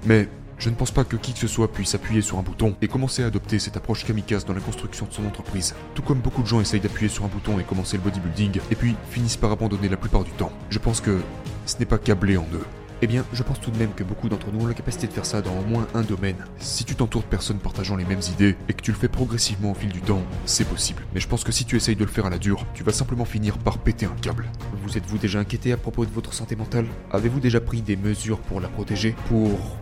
Mais 0.06 0.28
je 0.58 0.70
ne 0.70 0.74
pense 0.74 0.90
pas 0.90 1.04
que 1.04 1.16
qui 1.16 1.32
que 1.32 1.38
ce 1.38 1.48
soit 1.48 1.72
puisse 1.72 1.94
appuyer 1.94 2.22
sur 2.22 2.38
un 2.38 2.42
bouton 2.42 2.76
et 2.80 2.88
commencer 2.88 3.22
à 3.22 3.26
adopter 3.26 3.58
cette 3.58 3.76
approche 3.76 4.04
kamikaze 4.04 4.44
dans 4.44 4.54
la 4.54 4.60
construction 4.60 5.06
de 5.06 5.12
son 5.12 5.26
entreprise. 5.26 5.74
Tout 5.94 6.02
comme 6.02 6.20
beaucoup 6.20 6.42
de 6.42 6.46
gens 6.46 6.60
essayent 6.60 6.80
d'appuyer 6.80 7.08
sur 7.08 7.24
un 7.24 7.28
bouton 7.28 7.58
et 7.58 7.64
commencer 7.64 7.96
le 7.96 8.02
bodybuilding, 8.02 8.60
et 8.70 8.74
puis 8.74 8.94
finissent 9.10 9.36
par 9.36 9.50
abandonner 9.52 9.88
la 9.88 9.96
plupart 9.96 10.24
du 10.24 10.30
temps. 10.32 10.52
Je 10.70 10.78
pense 10.78 11.00
que 11.00 11.20
ce 11.66 11.78
n'est 11.78 11.86
pas 11.86 11.98
câblé 11.98 12.36
en 12.36 12.46
eux. 12.52 12.83
Eh 13.04 13.06
bien, 13.06 13.22
je 13.34 13.42
pense 13.42 13.60
tout 13.60 13.70
de 13.70 13.76
même 13.76 13.92
que 13.92 14.02
beaucoup 14.02 14.30
d'entre 14.30 14.50
nous 14.50 14.64
ont 14.64 14.66
la 14.66 14.72
capacité 14.72 15.06
de 15.06 15.12
faire 15.12 15.26
ça 15.26 15.42
dans 15.42 15.58
au 15.58 15.62
moins 15.64 15.86
un 15.92 16.00
domaine. 16.00 16.36
Si 16.58 16.86
tu 16.86 16.94
t'entoures 16.94 17.20
de 17.20 17.26
personnes 17.26 17.58
partageant 17.58 17.96
les 17.96 18.06
mêmes 18.06 18.22
idées 18.32 18.56
et 18.66 18.72
que 18.72 18.80
tu 18.80 18.92
le 18.92 18.96
fais 18.96 19.08
progressivement 19.08 19.72
au 19.72 19.74
fil 19.74 19.92
du 19.92 20.00
temps, 20.00 20.22
c'est 20.46 20.66
possible. 20.66 21.02
Mais 21.12 21.20
je 21.20 21.28
pense 21.28 21.44
que 21.44 21.52
si 21.52 21.66
tu 21.66 21.76
essayes 21.76 21.96
de 21.96 22.04
le 22.04 22.10
faire 22.10 22.24
à 22.24 22.30
la 22.30 22.38
dure, 22.38 22.64
tu 22.72 22.82
vas 22.82 22.92
simplement 22.92 23.26
finir 23.26 23.58
par 23.58 23.76
péter 23.76 24.06
un 24.06 24.16
câble. 24.22 24.46
Vous 24.82 24.96
êtes-vous 24.96 25.18
déjà 25.18 25.38
inquiété 25.38 25.70
à 25.70 25.76
propos 25.76 26.06
de 26.06 26.10
votre 26.12 26.32
santé 26.32 26.56
mentale? 26.56 26.86
Avez-vous 27.10 27.40
déjà 27.40 27.60
pris 27.60 27.82
des 27.82 27.96
mesures 27.96 28.38
pour 28.38 28.58
la 28.58 28.68
protéger? 28.68 29.14
Pour 29.28 29.76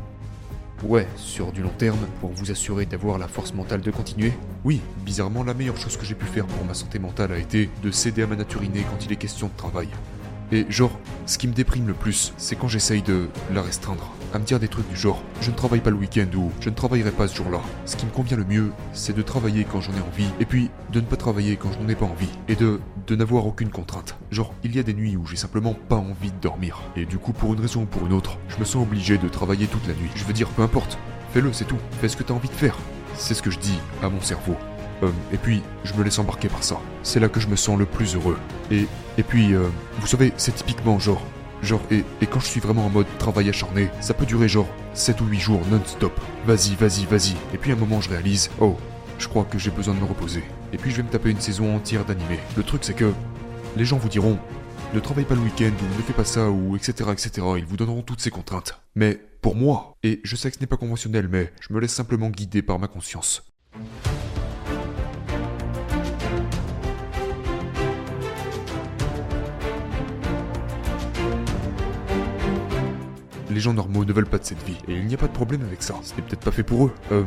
Ouais, 0.82 1.06
sur 1.14 1.52
du 1.52 1.62
long 1.62 1.70
terme, 1.78 2.00
pour 2.20 2.30
vous 2.30 2.50
assurer 2.50 2.86
d'avoir 2.86 3.16
la 3.18 3.28
force 3.28 3.54
mentale 3.54 3.82
de 3.82 3.92
continuer? 3.92 4.32
Oui, 4.64 4.80
bizarrement, 5.04 5.44
la 5.44 5.54
meilleure 5.54 5.76
chose 5.76 5.96
que 5.96 6.04
j'ai 6.04 6.16
pu 6.16 6.26
faire 6.26 6.44
pour 6.44 6.64
ma 6.66 6.74
santé 6.74 6.98
mentale 6.98 7.30
a 7.30 7.38
été 7.38 7.70
de 7.84 7.92
céder 7.92 8.24
à 8.24 8.26
ma 8.26 8.34
nature 8.34 8.64
innée 8.64 8.84
quand 8.90 9.06
il 9.06 9.12
est 9.12 9.16
question 9.16 9.46
de 9.46 9.56
travail. 9.56 9.86
Et 10.52 10.66
genre, 10.68 10.98
ce 11.24 11.38
qui 11.38 11.48
me 11.48 11.54
déprime 11.54 11.86
le 11.86 11.94
plus, 11.94 12.34
c'est 12.36 12.56
quand 12.56 12.68
j'essaye 12.68 13.00
de 13.00 13.28
la 13.54 13.62
restreindre. 13.62 14.12
À 14.34 14.38
me 14.38 14.44
dire 14.44 14.60
des 14.60 14.68
trucs 14.68 14.88
du 14.88 14.96
genre, 14.96 15.22
je 15.40 15.50
ne 15.50 15.56
travaille 15.56 15.80
pas 15.80 15.88
le 15.88 15.96
week-end 15.96 16.26
ou 16.36 16.50
je 16.60 16.68
ne 16.68 16.74
travaillerai 16.74 17.10
pas 17.10 17.26
ce 17.26 17.36
jour-là. 17.36 17.60
Ce 17.86 17.96
qui 17.96 18.04
me 18.04 18.10
convient 18.10 18.36
le 18.36 18.44
mieux, 18.44 18.70
c'est 18.92 19.16
de 19.16 19.22
travailler 19.22 19.64
quand 19.64 19.80
j'en 19.80 19.92
ai 19.92 20.00
envie, 20.00 20.28
et 20.40 20.44
puis 20.44 20.70
de 20.92 21.00
ne 21.00 21.06
pas 21.06 21.16
travailler 21.16 21.56
quand 21.56 21.72
je 21.72 21.78
n'en 21.78 21.88
ai 21.88 21.94
pas 21.94 22.04
envie. 22.04 22.28
Et 22.48 22.54
de, 22.54 22.80
de 23.06 23.16
n'avoir 23.16 23.46
aucune 23.46 23.70
contrainte. 23.70 24.16
Genre, 24.30 24.52
il 24.62 24.76
y 24.76 24.78
a 24.78 24.82
des 24.82 24.92
nuits 24.92 25.16
où 25.16 25.26
j'ai 25.26 25.36
simplement 25.36 25.74
pas 25.88 25.96
envie 25.96 26.32
de 26.32 26.40
dormir. 26.42 26.82
Et 26.96 27.06
du 27.06 27.16
coup, 27.16 27.32
pour 27.32 27.54
une 27.54 27.60
raison 27.60 27.84
ou 27.84 27.86
pour 27.86 28.04
une 28.04 28.12
autre, 28.12 28.36
je 28.48 28.58
me 28.58 28.66
sens 28.66 28.82
obligé 28.82 29.16
de 29.16 29.28
travailler 29.28 29.66
toute 29.68 29.86
la 29.88 29.94
nuit. 29.94 30.10
Je 30.14 30.24
veux 30.24 30.34
dire, 30.34 30.48
peu 30.48 30.60
importe. 30.60 30.98
Fais-le, 31.32 31.50
c'est 31.54 31.64
tout. 31.64 31.78
Fais 32.02 32.08
ce 32.08 32.16
que 32.18 32.24
t'as 32.24 32.34
envie 32.34 32.48
de 32.48 32.54
faire. 32.54 32.76
C'est 33.16 33.32
ce 33.32 33.40
que 33.40 33.50
je 33.50 33.58
dis 33.58 33.78
à 34.02 34.10
mon 34.10 34.20
cerveau. 34.20 34.56
Euh, 35.02 35.10
et 35.32 35.36
puis, 35.36 35.62
je 35.84 35.94
me 35.94 36.02
laisse 36.02 36.18
embarquer 36.18 36.48
par 36.48 36.62
ça. 36.62 36.80
C'est 37.02 37.20
là 37.20 37.28
que 37.28 37.40
je 37.40 37.48
me 37.48 37.56
sens 37.56 37.78
le 37.78 37.86
plus 37.86 38.14
heureux. 38.14 38.38
Et, 38.70 38.86
et 39.18 39.22
puis, 39.22 39.54
euh, 39.54 39.68
vous 39.98 40.06
savez, 40.06 40.32
c'est 40.36 40.54
typiquement 40.54 40.98
genre. 40.98 41.22
Genre, 41.62 41.80
et, 41.92 42.04
et 42.20 42.26
quand 42.26 42.40
je 42.40 42.46
suis 42.46 42.60
vraiment 42.60 42.86
en 42.86 42.90
mode 42.90 43.06
travail 43.18 43.48
acharné, 43.48 43.88
ça 44.00 44.14
peut 44.14 44.26
durer 44.26 44.48
genre 44.48 44.68
7 44.94 45.20
ou 45.20 45.26
8 45.26 45.40
jours 45.40 45.60
non-stop. 45.70 46.18
Vas-y, 46.44 46.74
vas-y, 46.74 47.06
vas-y. 47.06 47.36
Et 47.54 47.58
puis 47.58 47.70
à 47.70 47.74
un 47.74 47.78
moment, 47.78 48.00
je 48.00 48.10
réalise, 48.10 48.50
oh, 48.60 48.76
je 49.18 49.28
crois 49.28 49.44
que 49.44 49.58
j'ai 49.58 49.70
besoin 49.70 49.94
de 49.94 50.00
me 50.00 50.04
reposer. 50.04 50.42
Et 50.72 50.76
puis 50.76 50.90
je 50.90 50.96
vais 50.96 51.04
me 51.04 51.08
taper 51.08 51.30
une 51.30 51.40
saison 51.40 51.76
entière 51.76 52.04
d'animé. 52.04 52.40
Le 52.56 52.64
truc, 52.64 52.82
c'est 52.82 52.94
que 52.94 53.12
les 53.76 53.84
gens 53.84 53.96
vous 53.96 54.08
diront, 54.08 54.38
ne 54.92 54.98
travaille 55.00 55.24
pas 55.24 55.36
le 55.36 55.40
week-end 55.40 55.70
ou 55.70 55.96
ne 55.96 56.02
fais 56.02 56.12
pas 56.12 56.24
ça 56.24 56.50
ou 56.50 56.76
etc 56.76 57.10
etc. 57.12 57.46
Ils 57.56 57.64
vous 57.64 57.76
donneront 57.76 58.02
toutes 58.02 58.20
ces 58.20 58.30
contraintes. 58.30 58.80
Mais 58.96 59.20
pour 59.40 59.54
moi, 59.54 59.96
et 60.02 60.20
je 60.24 60.36
sais 60.36 60.50
que 60.50 60.56
ce 60.56 60.60
n'est 60.60 60.66
pas 60.66 60.76
conventionnel, 60.76 61.28
mais 61.28 61.52
je 61.60 61.72
me 61.72 61.80
laisse 61.80 61.94
simplement 61.94 62.28
guider 62.28 62.62
par 62.62 62.78
ma 62.78 62.88
conscience. 62.88 63.44
Les 73.52 73.60
gens 73.60 73.74
normaux 73.74 74.06
ne 74.06 74.12
veulent 74.12 74.26
pas 74.26 74.38
de 74.38 74.44
cette 74.44 74.62
vie, 74.62 74.78
et 74.88 74.94
il 74.94 75.06
n'y 75.06 75.14
a 75.14 75.18
pas 75.18 75.26
de 75.26 75.32
problème 75.32 75.62
avec 75.62 75.82
ça. 75.82 75.94
N'est 76.16 76.22
peut-être 76.22 76.40
pas 76.40 76.50
fait 76.50 76.62
pour 76.62 76.86
eux. 76.86 76.92
Euh, 77.12 77.22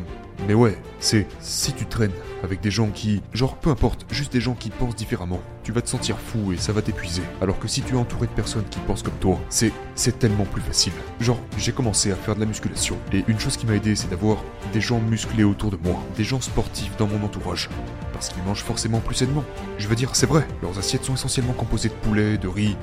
mais 0.48 0.56
ouais, 0.56 0.78
c'est 1.00 1.28
si 1.40 1.72
tu 1.74 1.86
traînes 1.86 2.12
avec 2.44 2.62
des 2.62 2.72
gens 2.72 2.90
qui, 2.90 3.22
genre 3.34 3.56
peu 3.58 3.70
importe, 3.70 4.06
juste 4.12 4.34
des 4.34 4.42
gens 4.42 4.56
qui 4.56 4.70
pensent 4.70 4.96
différemment, 4.96 5.40
tu 5.64 5.72
vas 5.72 5.82
te 5.82 5.90
sentir 5.90 6.18
fou 6.18 6.52
et 6.52 6.58
ça 6.58 6.74
va 6.74 6.82
t'épuiser. 6.82 7.22
Alors 7.42 7.60
que 7.60 7.68
si 7.68 7.82
tu 7.82 7.94
es 7.94 7.98
entouré 7.98 8.28
de 8.28 8.32
personnes 8.32 8.66
qui 8.70 8.80
pensent 8.80 9.04
comme 9.04 9.18
toi, 9.20 9.40
c'est 9.50 9.72
c'est 9.94 10.18
tellement 10.18 10.46
plus 10.46 10.62
facile. 10.62 10.94
Genre, 11.20 11.40
j'ai 11.58 11.72
commencé 11.72 12.12
à 12.12 12.16
faire 12.16 12.36
de 12.36 12.40
la 12.40 12.48
musculation 12.48 12.98
et 13.14 13.24
une 13.28 13.40
chose 13.40 13.56
qui 13.56 13.68
m'a 13.68 13.76
aidé, 13.76 13.96
c'est 13.96 14.10
d'avoir 14.10 14.44
des 14.74 14.82
gens 14.82 15.00
musclés 15.00 15.44
autour 15.44 15.70
de 15.70 15.78
moi, 15.84 16.02
des 16.18 16.24
gens 16.24 16.42
sportifs 16.42 16.98
dans 16.98 17.08
mon 17.08 17.24
entourage. 17.24 17.70
Parce 18.14 18.30
qu'ils 18.30 18.44
mangent 18.44 18.64
forcément 18.64 19.00
plus 19.00 19.16
sainement. 19.16 19.44
Je 19.78 19.88
veux 19.88 19.96
dire, 19.96 20.16
c'est 20.16 20.26
vrai, 20.26 20.48
leurs 20.64 20.80
assiettes 20.80 21.04
sont 21.04 21.14
essentiellement 21.14 21.54
composées 21.54 21.90
de 21.90 21.94
poulet, 21.94 22.38
de 22.38 22.48
riz, 22.48 22.78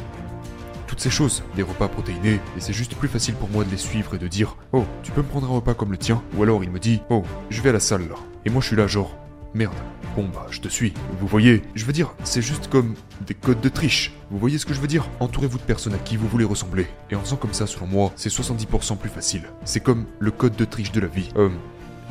toutes 0.93 1.01
ces 1.01 1.09
choses, 1.09 1.43
des 1.57 1.63
repas 1.63 1.89
protéinés, 1.89 2.35
et 2.35 2.61
c'est 2.61 2.75
juste 2.75 2.97
plus 2.97 3.09
facile 3.09 3.35
pour 3.35 3.49
moi 3.49 3.65
de 3.65 3.71
les 3.71 3.79
suivre 3.79 4.15
et 4.15 4.19
de 4.19 4.29
dire 4.29 4.59
Oh, 4.75 4.85
tu 5.03 5.11
peux 5.11 5.23
me 5.23 5.27
prendre 5.27 5.47
un 5.51 5.55
repas 5.55 5.73
comme 5.73 5.91
le 5.91 5.97
tien? 5.97 6.23
Ou 6.37 6.43
alors 6.43 6.63
il 6.63 6.71
me 6.71 6.79
dit 6.79 7.01
Oh, 7.09 7.23
je 7.49 7.63
vais 7.63 7.71
à 7.71 7.73
la 7.73 7.81
salle 7.81 8.07
là. 8.11 8.17
Et 8.45 8.51
moi 8.51 8.61
je 8.61 8.67
suis 8.67 8.77
là 8.77 8.87
genre 8.87 9.17
Merde, 9.55 9.73
bon 10.15 10.29
bah 10.29 10.47
je 10.51 10.61
te 10.61 10.69
suis. 10.69 10.93
Vous 11.19 11.27
voyez, 11.27 11.63
je 11.75 11.87
veux 11.87 11.95
dire, 11.95 12.15
c'est 12.25 12.43
juste 12.43 12.69
comme 12.69 12.95
des 13.27 13.33
codes 13.33 13.63
de 13.63 13.71
triche. 13.71 14.13
Vous 14.31 14.39
voyez 14.39 14.59
ce 14.59 14.67
que 14.67 14.75
je 14.75 14.81
veux 14.83 14.87
dire? 14.87 15.09
Entourez-vous 15.21 15.57
de 15.57 15.63
personnes 15.63 15.95
à 15.95 15.99
qui 15.99 16.19
vous 16.19 16.29
voulez 16.29 16.45
ressembler. 16.45 16.87
Et 17.11 17.15
en 17.15 17.21
faisant 17.21 17.37
comme 17.37 17.55
ça, 17.55 17.67
selon 17.67 17.87
moi, 17.87 18.13
c'est 18.17 18.31
70% 18.31 18.99
plus 18.99 19.09
facile. 19.09 19.45
C'est 19.65 19.81
comme 19.81 20.05
le 20.19 20.31
code 20.31 20.57
de 20.57 20.67
triche 20.67 20.93
de 20.93 21.01
la 21.01 21.07
vie. 21.07 21.31
Euh, 21.37 21.49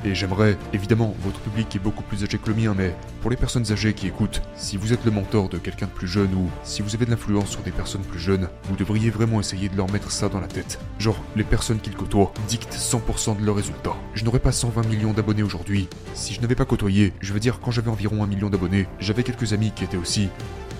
Et 0.03 0.15
j'aimerais, 0.15 0.57
évidemment, 0.73 1.15
votre 1.19 1.39
public 1.39 1.75
est 1.75 1.79
beaucoup 1.79 2.01
plus 2.01 2.23
âgé 2.23 2.39
que 2.39 2.49
le 2.49 2.55
mien, 2.55 2.73
mais 2.75 2.95
pour 3.21 3.29
les 3.29 3.37
personnes 3.37 3.71
âgées 3.71 3.93
qui 3.93 4.07
écoutent, 4.07 4.41
si 4.55 4.75
vous 4.75 4.93
êtes 4.93 5.05
le 5.05 5.11
mentor 5.11 5.47
de 5.47 5.59
quelqu'un 5.59 5.85
de 5.85 5.91
plus 5.91 6.07
jeune 6.07 6.33
ou 6.33 6.49
si 6.63 6.81
vous 6.81 6.95
avez 6.95 7.05
de 7.05 7.11
l'influence 7.11 7.49
sur 7.49 7.61
des 7.61 7.71
personnes 7.71 8.01
plus 8.01 8.19
jeunes, 8.19 8.49
vous 8.63 8.75
devriez 8.75 9.11
vraiment 9.11 9.39
essayer 9.39 9.69
de 9.69 9.77
leur 9.77 9.91
mettre 9.91 10.11
ça 10.11 10.27
dans 10.27 10.39
la 10.39 10.47
tête. 10.47 10.79
Genre, 10.97 11.21
les 11.35 11.43
personnes 11.43 11.79
qu'ils 11.79 11.95
côtoient 11.95 12.33
dictent 12.47 12.73
100% 12.73 13.39
de 13.39 13.45
leurs 13.45 13.55
résultats. 13.55 13.95
Je 14.15 14.25
n'aurais 14.25 14.39
pas 14.39 14.51
120 14.51 14.87
millions 14.87 15.13
d'abonnés 15.13 15.43
aujourd'hui 15.43 15.87
si 16.15 16.33
je 16.33 16.41
n'avais 16.41 16.55
pas 16.55 16.65
côtoyé. 16.65 17.13
Je 17.19 17.33
veux 17.33 17.39
dire, 17.39 17.59
quand 17.59 17.71
j'avais 17.71 17.91
environ 17.91 18.23
un 18.23 18.27
million 18.27 18.49
d'abonnés, 18.49 18.87
j'avais 18.99 19.23
quelques 19.23 19.53
amis 19.53 19.71
qui 19.75 19.83
étaient 19.83 19.97
aussi 19.97 20.29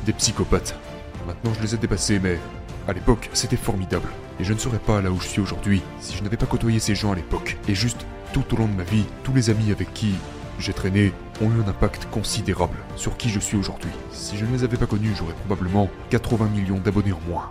des 0.05 0.13
psychopathes. 0.13 0.75
Maintenant, 1.27 1.53
je 1.53 1.61
les 1.61 1.75
ai 1.75 1.77
dépassés, 1.77 2.19
mais 2.19 2.39
à 2.87 2.93
l'époque, 2.93 3.29
c'était 3.33 3.57
formidable. 3.57 4.09
Et 4.39 4.43
je 4.43 4.53
ne 4.53 4.57
serais 4.57 4.79
pas 4.79 5.01
là 5.01 5.11
où 5.11 5.19
je 5.19 5.27
suis 5.27 5.41
aujourd'hui 5.41 5.81
si 5.99 6.15
je 6.15 6.23
n'avais 6.23 6.37
pas 6.37 6.45
côtoyé 6.45 6.79
ces 6.79 6.95
gens 6.95 7.11
à 7.11 7.15
l'époque. 7.15 7.57
Et 7.67 7.75
juste 7.75 8.05
tout 8.33 8.43
au 8.53 8.57
long 8.57 8.67
de 8.67 8.73
ma 8.73 8.83
vie, 8.83 9.05
tous 9.23 9.33
les 9.33 9.49
amis 9.49 9.71
avec 9.71 9.93
qui 9.93 10.13
j'ai 10.59 10.73
traîné 10.73 11.13
ont 11.41 11.49
eu 11.49 11.61
un 11.63 11.67
impact 11.67 12.07
considérable 12.11 12.77
sur 12.95 13.17
qui 13.17 13.29
je 13.29 13.39
suis 13.39 13.57
aujourd'hui. 13.57 13.91
Si 14.11 14.37
je 14.37 14.45
ne 14.45 14.51
les 14.51 14.63
avais 14.63 14.77
pas 14.77 14.85
connus, 14.85 15.13
j'aurais 15.17 15.33
probablement 15.33 15.89
80 16.09 16.47
millions 16.47 16.79
d'abonnés 16.79 17.13
en 17.13 17.21
moins. 17.29 17.49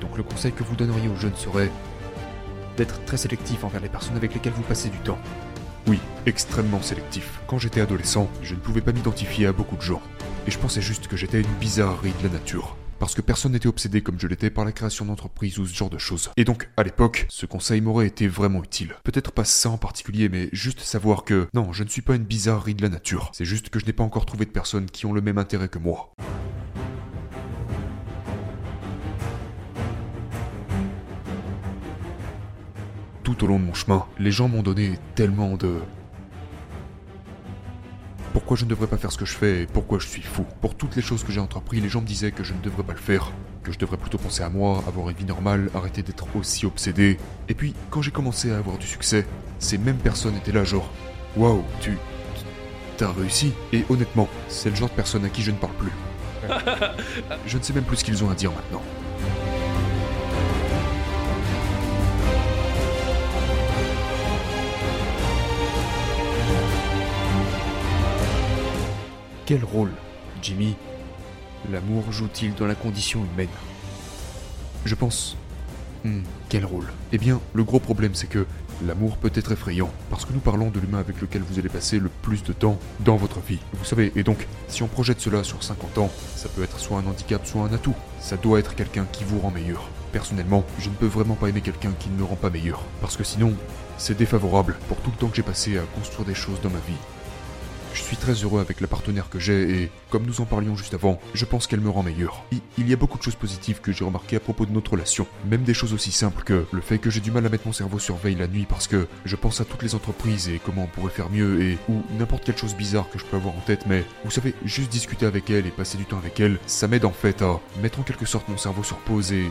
Donc 0.00 0.16
le 0.16 0.22
conseil 0.22 0.52
que 0.52 0.64
vous 0.64 0.76
donneriez 0.76 1.08
aux 1.08 1.16
jeunes 1.16 1.36
serait 1.36 1.70
d'être 2.76 3.04
très 3.04 3.16
sélectif 3.16 3.64
envers 3.64 3.80
les 3.80 3.88
personnes 3.88 4.16
avec 4.16 4.34
lesquelles 4.34 4.52
vous 4.52 4.62
passez 4.62 4.88
du 4.88 4.98
temps. 4.98 5.18
Oui, 5.86 6.00
extrêmement 6.26 6.82
sélectif. 6.82 7.40
Quand 7.46 7.58
j'étais 7.58 7.80
adolescent, 7.80 8.28
je 8.42 8.54
ne 8.54 8.60
pouvais 8.60 8.80
pas 8.80 8.92
m'identifier 8.92 9.46
à 9.46 9.52
beaucoup 9.52 9.76
de 9.76 9.82
gens. 9.82 10.02
Et 10.46 10.50
je 10.50 10.58
pensais 10.58 10.82
juste 10.82 11.08
que 11.08 11.16
j'étais 11.16 11.40
une 11.40 11.54
bizarrerie 11.60 12.14
de 12.20 12.28
la 12.28 12.34
nature 12.34 12.76
parce 13.04 13.14
que 13.14 13.20
personne 13.20 13.52
n'était 13.52 13.66
obsédé 13.66 14.00
comme 14.00 14.18
je 14.18 14.26
l'étais 14.26 14.48
par 14.48 14.64
la 14.64 14.72
création 14.72 15.04
d'entreprises 15.04 15.58
ou 15.58 15.66
ce 15.66 15.74
genre 15.74 15.90
de 15.90 15.98
choses. 15.98 16.30
Et 16.38 16.44
donc, 16.44 16.70
à 16.78 16.82
l'époque, 16.82 17.26
ce 17.28 17.44
conseil 17.44 17.82
m'aurait 17.82 18.06
été 18.06 18.26
vraiment 18.28 18.64
utile. 18.64 18.94
Peut-être 19.04 19.30
pas 19.30 19.44
ça 19.44 19.68
en 19.68 19.76
particulier, 19.76 20.30
mais 20.30 20.48
juste 20.52 20.80
savoir 20.80 21.24
que 21.24 21.46
non, 21.52 21.70
je 21.74 21.84
ne 21.84 21.90
suis 21.90 22.00
pas 22.00 22.14
une 22.14 22.24
bizarrerie 22.24 22.74
de 22.74 22.80
la 22.80 22.88
nature. 22.88 23.30
C'est 23.34 23.44
juste 23.44 23.68
que 23.68 23.78
je 23.78 23.84
n'ai 23.84 23.92
pas 23.92 24.04
encore 24.04 24.24
trouvé 24.24 24.46
de 24.46 24.50
personnes 24.50 24.86
qui 24.86 25.04
ont 25.04 25.12
le 25.12 25.20
même 25.20 25.36
intérêt 25.36 25.68
que 25.68 25.78
moi. 25.78 26.14
Tout 33.22 33.44
au 33.44 33.46
long 33.46 33.58
de 33.58 33.64
mon 33.64 33.74
chemin, 33.74 34.06
les 34.18 34.30
gens 34.30 34.48
m'ont 34.48 34.62
donné 34.62 34.98
tellement 35.14 35.58
de 35.58 35.82
pourquoi 38.34 38.56
je 38.56 38.64
ne 38.64 38.70
devrais 38.70 38.88
pas 38.88 38.96
faire 38.96 39.12
ce 39.12 39.16
que 39.16 39.24
je 39.24 39.32
fais 39.32 39.62
et 39.62 39.66
pourquoi 39.66 40.00
je 40.00 40.08
suis 40.08 40.20
fou. 40.20 40.44
Pour 40.60 40.74
toutes 40.74 40.96
les 40.96 41.02
choses 41.02 41.22
que 41.22 41.30
j'ai 41.30 41.38
entrepris, 41.38 41.80
les 41.80 41.88
gens 41.88 42.00
me 42.00 42.06
disaient 42.06 42.32
que 42.32 42.42
je 42.42 42.52
ne 42.52 42.58
devrais 42.58 42.82
pas 42.82 42.92
le 42.92 42.98
faire, 42.98 43.30
que 43.62 43.70
je 43.70 43.78
devrais 43.78 43.96
plutôt 43.96 44.18
penser 44.18 44.42
à 44.42 44.48
moi, 44.48 44.82
avoir 44.88 45.08
une 45.08 45.16
vie 45.16 45.24
normale, 45.24 45.70
arrêter 45.72 46.02
d'être 46.02 46.26
aussi 46.34 46.66
obsédé. 46.66 47.16
Et 47.48 47.54
puis, 47.54 47.74
quand 47.90 48.02
j'ai 48.02 48.10
commencé 48.10 48.50
à 48.50 48.58
avoir 48.58 48.76
du 48.76 48.88
succès, 48.88 49.24
ces 49.60 49.78
mêmes 49.78 49.98
personnes 49.98 50.36
étaient 50.36 50.50
là 50.50 50.64
genre 50.64 50.90
Waouh, 51.36 51.62
tu. 51.80 51.96
T'as 52.96 53.12
réussi 53.12 53.52
Et 53.72 53.84
honnêtement, 53.88 54.28
c'est 54.48 54.70
le 54.70 54.76
genre 54.76 54.88
de 54.88 54.94
personne 54.94 55.24
à 55.24 55.28
qui 55.28 55.42
je 55.42 55.52
ne 55.52 55.56
parle 55.56 55.74
plus. 55.74 55.92
Je 57.46 57.56
ne 57.56 57.62
sais 57.62 57.72
même 57.72 57.84
plus 57.84 57.98
ce 57.98 58.04
qu'ils 58.04 58.22
ont 58.22 58.30
à 58.30 58.34
dire 58.34 58.50
maintenant. 58.50 58.82
Quel 69.46 69.62
rôle, 69.62 69.90
Jimmy, 70.40 70.74
l'amour 71.70 72.10
joue-t-il 72.10 72.54
dans 72.54 72.66
la 72.66 72.74
condition 72.74 73.26
humaine? 73.34 73.50
Je 74.86 74.94
pense... 74.94 75.36
Hmm, 76.02 76.22
quel 76.48 76.64
rôle? 76.64 76.86
Eh 77.12 77.18
bien, 77.18 77.42
le 77.52 77.62
gros 77.62 77.78
problème 77.78 78.14
c'est 78.14 78.26
que 78.26 78.46
l'amour 78.86 79.18
peut 79.18 79.30
être 79.34 79.52
effrayant, 79.52 79.90
parce 80.08 80.24
que 80.24 80.32
nous 80.32 80.40
parlons 80.40 80.70
de 80.70 80.80
l'humain 80.80 80.98
avec 80.98 81.20
lequel 81.20 81.42
vous 81.42 81.58
allez 81.58 81.68
passer 81.68 81.98
le 81.98 82.08
plus 82.22 82.42
de 82.42 82.54
temps 82.54 82.78
dans 83.00 83.16
votre 83.16 83.40
vie. 83.40 83.58
Vous 83.74 83.84
savez, 83.84 84.12
et 84.16 84.22
donc, 84.22 84.46
si 84.68 84.82
on 84.82 84.86
projette 84.86 85.20
cela 85.20 85.44
sur 85.44 85.62
50 85.62 85.98
ans, 85.98 86.10
ça 86.36 86.48
peut 86.48 86.62
être 86.62 86.78
soit 86.78 86.96
un 86.96 87.06
handicap, 87.06 87.46
soit 87.46 87.64
un 87.64 87.72
atout. 87.74 87.94
Ça 88.20 88.38
doit 88.38 88.58
être 88.58 88.74
quelqu'un 88.74 89.06
qui 89.12 89.24
vous 89.24 89.40
rend 89.40 89.50
meilleur. 89.50 89.90
Personnellement, 90.12 90.64
je 90.78 90.88
ne 90.88 90.94
peux 90.94 91.06
vraiment 91.06 91.34
pas 91.34 91.50
aimer 91.50 91.60
quelqu'un 91.60 91.92
qui 91.98 92.08
ne 92.08 92.16
me 92.16 92.24
rend 92.24 92.36
pas 92.36 92.48
meilleur, 92.48 92.82
parce 93.02 93.18
que 93.18 93.24
sinon, 93.24 93.52
c'est 93.98 94.16
défavorable 94.16 94.76
pour 94.88 94.96
tout 94.98 95.10
le 95.10 95.18
temps 95.18 95.28
que 95.28 95.36
j'ai 95.36 95.42
passé 95.42 95.76
à 95.76 95.82
construire 95.82 96.26
des 96.26 96.34
choses 96.34 96.62
dans 96.62 96.70
ma 96.70 96.78
vie. 96.78 96.96
Je 97.94 98.02
suis 98.02 98.16
très 98.16 98.32
heureux 98.32 98.60
avec 98.60 98.80
la 98.80 98.88
partenaire 98.88 99.30
que 99.30 99.38
j'ai 99.38 99.82
et, 99.82 99.90
comme 100.10 100.26
nous 100.26 100.40
en 100.40 100.44
parlions 100.44 100.74
juste 100.74 100.94
avant, 100.94 101.20
je 101.32 101.44
pense 101.44 101.68
qu'elle 101.68 101.80
me 101.80 101.88
rend 101.88 102.02
meilleur. 102.02 102.44
Il 102.76 102.88
y 102.88 102.92
a 102.92 102.96
beaucoup 102.96 103.18
de 103.18 103.22
choses 103.22 103.36
positives 103.36 103.80
que 103.80 103.92
j'ai 103.92 104.04
remarquées 104.04 104.36
à 104.36 104.40
propos 104.40 104.66
de 104.66 104.72
notre 104.72 104.92
relation. 104.92 105.28
Même 105.48 105.62
des 105.62 105.74
choses 105.74 105.94
aussi 105.94 106.10
simples 106.10 106.42
que 106.42 106.66
le 106.72 106.80
fait 106.80 106.98
que 106.98 107.08
j'ai 107.08 107.20
du 107.20 107.30
mal 107.30 107.46
à 107.46 107.48
mettre 107.48 107.66
mon 107.66 107.72
cerveau 107.72 108.00
sur 108.00 108.16
veille 108.16 108.34
la 108.34 108.48
nuit 108.48 108.66
parce 108.68 108.88
que 108.88 109.06
je 109.24 109.36
pense 109.36 109.60
à 109.60 109.64
toutes 109.64 109.82
les 109.84 109.94
entreprises 109.94 110.48
et 110.48 110.60
comment 110.64 110.84
on 110.84 110.86
pourrait 110.88 111.12
faire 111.12 111.30
mieux 111.30 111.62
et 111.62 111.78
ou 111.88 112.02
n'importe 112.18 112.44
quelle 112.44 112.58
chose 112.58 112.74
bizarre 112.74 113.08
que 113.10 113.18
je 113.18 113.24
peux 113.24 113.36
avoir 113.36 113.54
en 113.54 113.60
tête, 113.60 113.86
mais 113.86 114.04
vous 114.24 114.30
savez, 114.32 114.54
juste 114.64 114.90
discuter 114.90 115.24
avec 115.24 115.48
elle 115.50 115.66
et 115.66 115.70
passer 115.70 115.96
du 115.96 116.04
temps 116.04 116.18
avec 116.18 116.40
elle, 116.40 116.58
ça 116.66 116.88
m'aide 116.88 117.04
en 117.04 117.12
fait 117.12 117.42
à 117.42 117.60
mettre 117.80 118.00
en 118.00 118.02
quelque 118.02 118.26
sorte 118.26 118.48
mon 118.48 118.58
cerveau 118.58 118.82
sur 118.82 118.96
pause 118.98 119.32
et 119.32 119.44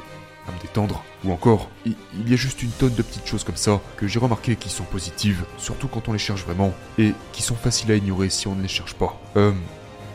à 0.48 0.52
me 0.52 0.60
détendre. 0.60 1.04
Ou 1.24 1.32
encore, 1.32 1.70
il, 1.86 1.96
y 2.28 2.34
a 2.34 2.38
juste 2.38 2.64
une 2.64 2.72
tonne 2.72 2.94
de 2.94 3.02
petites 3.02 3.28
choses 3.28 3.44
comme 3.44 3.56
ça 3.56 3.82
que 3.98 4.08
j'ai 4.08 4.20
remarqué 4.20 4.56
qui 4.56 4.70
sont 4.70 4.84
positives, 4.84 5.44
surtout 5.58 5.88
quand 5.88 6.10
on 6.10 6.14
les 6.14 6.20
cherche 6.20 6.44
vraiment, 6.44 6.74
et 6.98 7.14
qui 7.32 7.42
sont 7.42 7.56
faciles 7.56 7.92
à 7.92 7.96
ignorer 7.96 8.30
si 8.30 8.48
on 8.48 8.56
ne 8.56 8.62
les 8.62 8.68
cherche 8.68 8.94
pas. 8.94 9.20
Euh, 9.38 9.54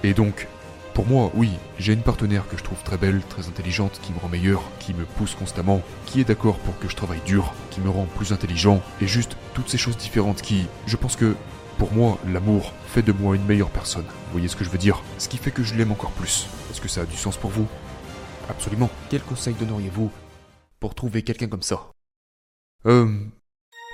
et 0.03 0.15
donc, 0.15 0.47
pour 0.95 1.07
moi, 1.07 1.31
oui, 1.35 1.51
j'ai 1.79 1.93
une 1.93 2.03
partenaire 2.03 2.49
que 2.49 2.57
je 2.57 2.65
trouve 2.65 2.83
très 2.83 2.97
belle, 2.97 3.23
très 3.29 3.47
intelligente, 3.47 4.01
qui 4.03 4.13
me 4.13 4.19
rend 4.19 4.29
meilleur, 4.29 4.63
qui 4.81 4.95
me 4.95 5.05
pousse 5.05 5.35
constamment, 5.35 5.81
qui 6.07 6.21
est 6.21 6.25
d'accord 6.25 6.59
pour 6.59 6.77
que 6.79 6.89
je 6.89 6.97
travaille 6.97 7.21
dur, 7.25 7.55
qui 7.71 7.81
me 7.81 7.89
rend 7.89 8.07
plus 8.17 8.33
intelligent, 8.33 8.83
et 9.01 9.07
juste 9.07 9.37
toutes 9.55 9.69
ces 9.69 9.79
choses 9.79 9.97
différentes 9.97 10.43
qui, 10.43 10.67
je 10.87 10.97
pense 10.97 11.15
que, 11.15 11.37
pour 11.79 11.93
moi, 11.93 12.19
l'amour 12.27 12.73
fait 12.89 13.03
de 13.03 13.13
moi 13.13 13.37
une 13.37 13.45
meilleure 13.45 13.71
personne. 13.71 14.03
Vous 14.03 14.33
voyez 14.33 14.49
ce 14.49 14.57
que 14.57 14.65
je 14.65 14.71
veux 14.71 14.79
dire? 14.79 15.03
Ce 15.19 15.29
qui 15.29 15.37
fait 15.37 15.53
que 15.53 15.63
je 15.63 15.77
l'aime 15.77 15.93
encore 15.93 16.11
plus. 16.11 16.49
Est-ce 16.73 16.81
que 16.81 16.89
ça 16.89 17.03
a 17.03 17.05
du 17.05 17.17
sens 17.17 17.37
pour 17.37 17.51
vous? 17.51 17.69
Absolument. 18.49 18.91
Quel 19.11 19.23
conseil 19.23 19.55
donneriez-vous 19.55 20.11
pour 20.81 20.95
trouver 20.95 21.23
quelqu'un 21.23 21.49
comme 21.49 21.63
ça? 21.63 21.91
Euh... 22.87 23.25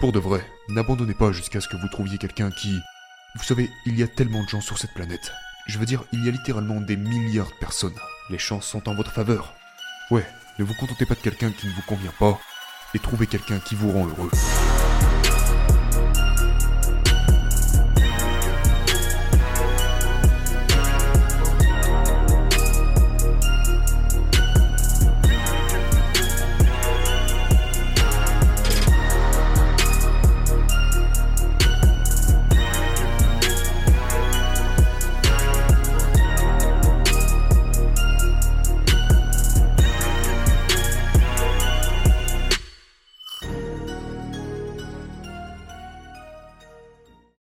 Pour 0.01 0.13
de 0.13 0.19
vrai, 0.19 0.45
n'abandonnez 0.69 1.15
pas 1.15 1.33
jusqu'à 1.33 1.61
ce 1.61 1.69
que 1.69 1.77
vous 1.77 1.89
trouviez 1.89 2.19
quelqu'un 2.19 2.51
qui... 2.51 2.79
Vous 3.37 3.45
savez, 3.45 3.71
il 3.87 3.99
y 3.99 4.03
a 4.03 4.09
tellement 4.09 4.43
de 4.43 4.49
gens 4.49 4.61
sur 4.61 4.77
cette 4.77 4.93
planète. 4.93 5.33
Je 5.67 5.79
veux 5.79 5.87
dire, 5.87 6.05
il 6.13 6.25
y 6.25 6.29
a 6.29 6.33
littéralement 6.33 6.81
des 6.81 6.97
milliards 6.97 7.51
de 7.51 7.59
personnes. 7.61 7.95
Les 8.29 8.39
chances 8.39 8.67
sont 8.67 8.89
en 8.89 8.95
votre 8.95 9.13
faveur. 9.13 9.55
Ouais, 10.11 10.27
ne 10.59 10.65
vous 10.65 10.75
contentez 10.75 11.07
pas 11.07 11.15
de 11.15 11.21
quelqu'un 11.21 11.51
qui 11.51 11.69
ne 11.69 11.73
vous 11.73 11.83
convient 11.83 12.13
pas, 12.19 12.39
et 12.95 12.99
trouvez 12.99 13.27
quelqu'un 13.27 13.61
qui 13.61 13.75
vous 13.75 13.93
rend 13.93 14.07
heureux. 14.07 14.31